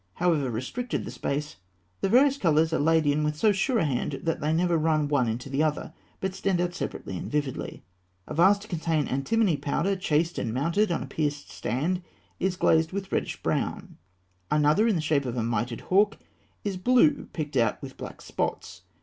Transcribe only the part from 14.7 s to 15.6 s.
in the shape of a